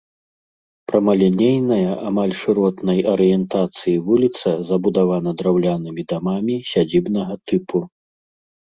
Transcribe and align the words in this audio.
Прамалінейная 0.91 1.91
амаль 2.11 2.33
шыротнай 2.41 2.99
арыентацыі 3.13 3.95
вуліца 4.09 4.49
забудавана 4.71 5.29
драўлянымі 5.43 6.01
дамамі 6.15 6.55
сядзібнага 6.73 7.33
тыпу. 7.51 7.77